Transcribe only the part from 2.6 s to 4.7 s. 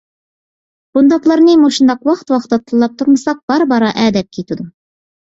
تىللاپ تۇرمىساق، بارا-بارا ئەدەپ كېتىدۇ.